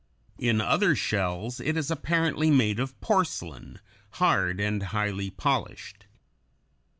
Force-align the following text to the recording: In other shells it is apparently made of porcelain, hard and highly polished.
In 0.39 0.61
other 0.61 0.95
shells 0.95 1.59
it 1.59 1.77
is 1.77 1.91
apparently 1.91 2.49
made 2.49 2.79
of 2.79 2.99
porcelain, 3.01 3.77
hard 4.13 4.59
and 4.59 4.81
highly 4.81 5.29
polished. 5.29 6.05